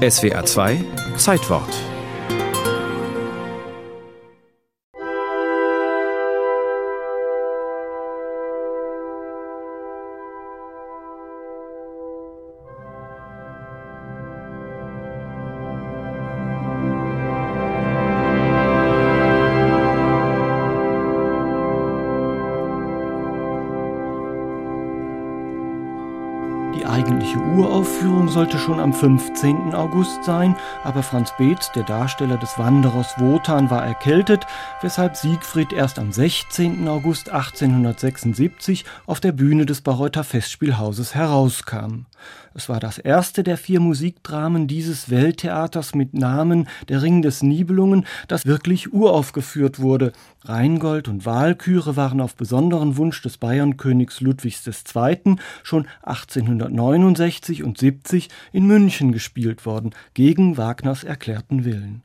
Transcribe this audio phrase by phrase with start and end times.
[0.00, 0.78] SWA 2
[1.16, 1.99] Zeitwort
[26.90, 29.74] eigentliche Uraufführung sollte schon am 15.
[29.74, 34.44] August sein, aber Franz Beetz, der Darsteller des Wanderers Wotan, war erkältet,
[34.82, 36.88] weshalb Siegfried erst am 16.
[36.88, 42.06] August 1876 auf der Bühne des Bayreuther Festspielhauses herauskam.
[42.52, 48.06] Es war das erste der vier Musikdramen dieses Welttheaters mit Namen Der Ring des Nibelungen,
[48.26, 50.12] das wirklich uraufgeführt wurde.
[50.44, 55.36] Rheingold und Walküre waren auf besonderen Wunsch des Bayernkönigs Ludwigs II.
[55.62, 55.86] schon
[56.80, 62.02] 1869 und 70 in München gespielt worden, gegen Wagners erklärten Willen.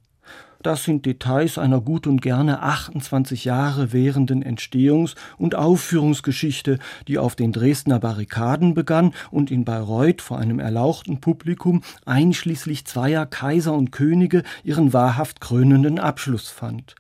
[0.62, 7.36] Das sind Details einer gut und gerne 28 Jahre währenden Entstehungs- und Aufführungsgeschichte, die auf
[7.36, 13.92] den Dresdner Barrikaden begann und in Bayreuth vor einem erlauchten Publikum einschließlich zweier Kaiser und
[13.92, 16.96] Könige ihren wahrhaft krönenden Abschluss fand.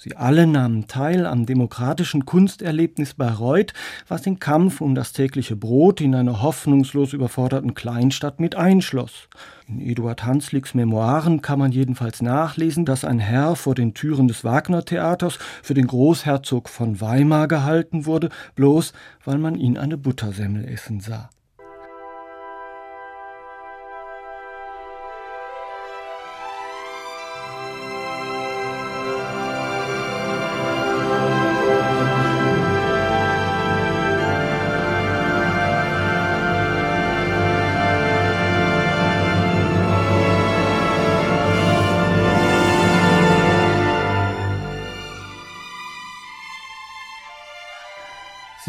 [0.00, 3.72] Sie alle nahmen teil am demokratischen Kunsterlebnis Bayreuth,
[4.06, 9.28] was den Kampf um das tägliche Brot in einer hoffnungslos überforderten Kleinstadt mit einschloss.
[9.66, 14.44] In Eduard Hanslicks Memoiren kann man jedenfalls nachlesen, dass ein Herr vor den Türen des
[14.44, 18.92] Wagner-Theaters für den Großherzog von Weimar gehalten wurde, bloß
[19.24, 21.28] weil man ihn eine Buttersemmel essen sah.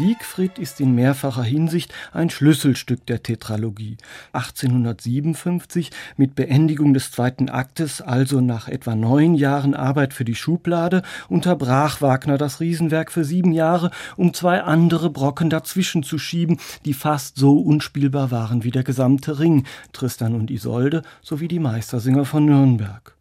[0.00, 3.98] Siegfried ist in mehrfacher Hinsicht ein Schlüsselstück der Tetralogie.
[4.32, 11.02] 1857, mit Beendigung des zweiten Aktes, also nach etwa neun Jahren Arbeit für die Schublade,
[11.28, 16.94] unterbrach Wagner das Riesenwerk für sieben Jahre, um zwei andere Brocken dazwischen zu schieben, die
[16.94, 22.46] fast so unspielbar waren wie der gesamte Ring, Tristan und Isolde sowie die Meistersinger von
[22.46, 23.14] Nürnberg.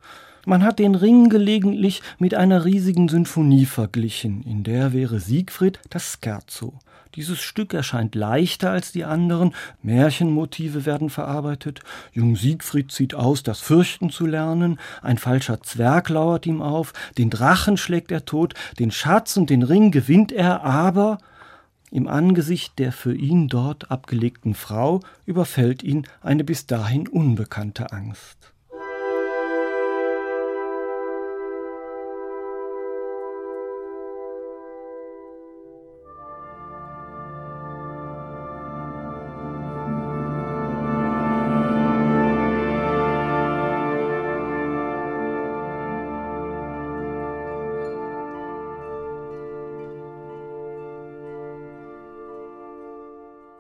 [0.50, 6.18] Man hat den Ring gelegentlich mit einer riesigen Symphonie verglichen, in der wäre Siegfried das
[6.20, 6.74] Scherzo.
[7.14, 11.82] Dieses Stück erscheint leichter als die anderen, Märchenmotive werden verarbeitet,
[12.14, 17.30] Jung Siegfried zieht aus, das Fürchten zu lernen, ein falscher Zwerg lauert ihm auf, den
[17.30, 21.20] Drachen schlägt er tot, den Schatz und den Ring gewinnt er, aber
[21.92, 28.52] im Angesicht der für ihn dort abgelegten Frau überfällt ihn eine bis dahin unbekannte Angst.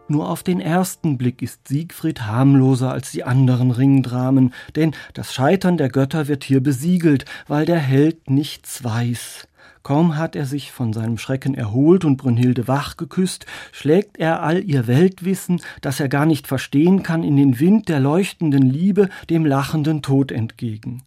[0.09, 5.77] Nur auf den ersten Blick ist Siegfried harmloser als die anderen Ringdramen, denn das Scheitern
[5.77, 9.47] der Götter wird hier besiegelt, weil der Held nichts weiß.
[9.81, 14.63] Kaum hat er sich von seinem Schrecken erholt und Brünnhilde wach geküsst, schlägt er all
[14.63, 19.45] ihr Weltwissen, das er gar nicht verstehen kann, in den Wind der leuchtenden Liebe dem
[19.45, 21.03] lachenden Tod entgegen.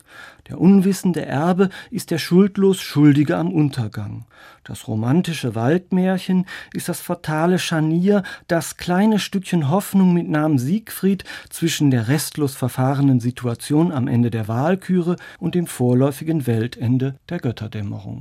[0.48, 4.24] Der unwissende Erbe ist der schuldlos Schuldige am Untergang.
[4.64, 11.90] Das romantische Waldmärchen ist das fatale Scharnier, das kleine Stückchen Hoffnung mit Namen Siegfried zwischen
[11.90, 18.20] der restlos verfahrenen Situation am Ende der Wahlküre und dem vorläufigen Weltende der Götterdämmerung.